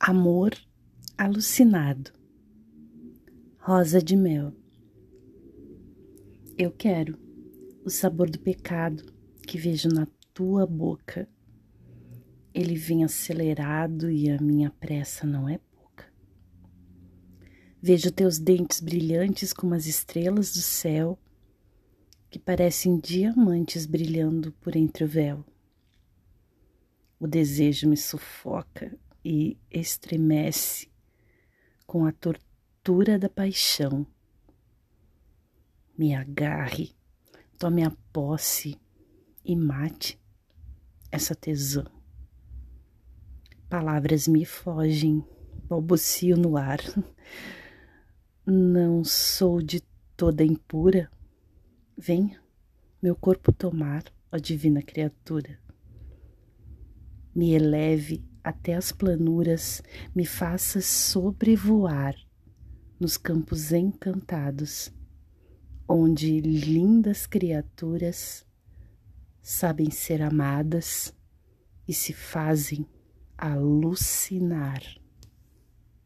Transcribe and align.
Amor 0.00 0.54
alucinado. 1.18 2.12
Rosa 3.58 4.00
de 4.00 4.14
mel. 4.16 4.54
Eu 6.56 6.70
quero 6.70 7.18
o 7.84 7.90
sabor 7.90 8.30
do 8.30 8.38
pecado 8.38 9.12
que 9.42 9.58
vejo 9.58 9.88
na 9.88 10.06
tua 10.32 10.64
boca. 10.64 11.28
Ele 12.54 12.76
vem 12.76 13.02
acelerado 13.02 14.08
e 14.08 14.30
a 14.30 14.40
minha 14.40 14.70
pressa 14.70 15.26
não 15.26 15.48
é 15.48 15.58
pouca. 15.58 16.06
Vejo 17.82 18.12
teus 18.12 18.38
dentes 18.38 18.80
brilhantes 18.80 19.52
como 19.52 19.74
as 19.74 19.86
estrelas 19.86 20.52
do 20.52 20.62
céu, 20.62 21.18
que 22.30 22.38
parecem 22.38 23.00
diamantes 23.00 23.84
brilhando 23.84 24.52
por 24.60 24.76
entre 24.76 25.02
o 25.02 25.08
véu. 25.08 25.44
O 27.18 27.26
desejo 27.26 27.88
me 27.88 27.96
sufoca 27.96 28.96
e 29.30 29.58
estremece 29.70 30.88
com 31.86 32.06
a 32.06 32.12
tortura 32.12 33.18
da 33.18 33.28
paixão. 33.28 34.06
Me 35.98 36.14
agarre, 36.14 36.96
tome 37.58 37.84
a 37.84 37.90
posse 38.10 38.80
e 39.44 39.54
mate 39.54 40.18
essa 41.12 41.34
tesão. 41.34 41.84
Palavras 43.68 44.26
me 44.26 44.46
fogem, 44.46 45.22
balbucio 45.68 46.34
no 46.34 46.56
ar. 46.56 46.78
Não 48.46 49.04
sou 49.04 49.60
de 49.60 49.82
toda 50.16 50.42
impura. 50.42 51.12
Venha, 51.98 52.42
meu 53.02 53.14
corpo 53.14 53.52
tomar, 53.52 54.04
ó 54.32 54.38
divina 54.38 54.80
criatura. 54.80 55.60
Me 57.34 57.52
eleve 57.52 58.27
até 58.42 58.74
as 58.74 58.92
planuras, 58.92 59.82
me 60.14 60.24
faça 60.24 60.80
sobrevoar 60.80 62.14
nos 62.98 63.16
campos 63.16 63.72
encantados, 63.72 64.92
onde 65.88 66.40
lindas 66.40 67.26
criaturas 67.26 68.44
sabem 69.40 69.90
ser 69.90 70.20
amadas 70.20 71.14
e 71.86 71.94
se 71.94 72.12
fazem 72.12 72.86
alucinar. 73.36 74.82